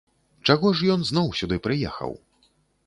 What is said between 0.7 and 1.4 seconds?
ж ён зноў